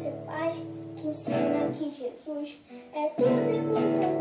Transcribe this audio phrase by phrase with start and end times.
[0.00, 0.56] você faz,
[0.96, 2.62] que ensina que Jesus
[2.94, 4.19] é tudo e muito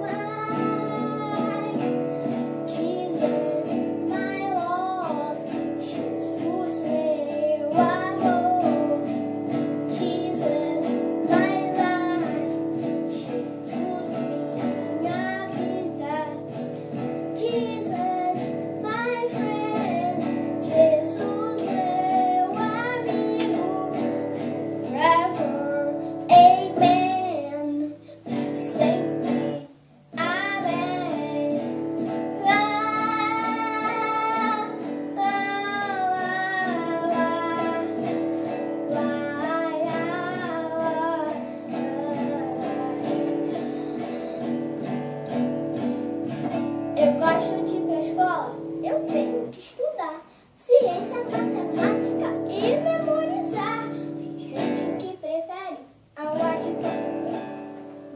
[51.15, 53.89] matemática e memorizar.
[54.17, 55.77] Tem gente que prefere
[56.15, 57.31] aula de campo,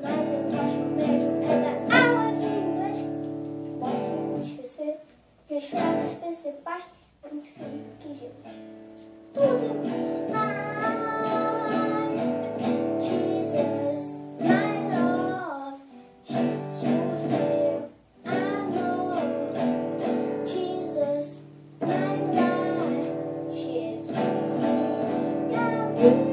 [0.02, 1.46] mas eu gosto mesmo é
[1.88, 2.98] da aula de inglês.
[3.80, 5.00] Posso esquecer
[5.48, 6.84] que as frases principais
[7.28, 8.32] têm que ser.
[9.34, 10.13] Tudo é
[26.04, 26.33] Yeah.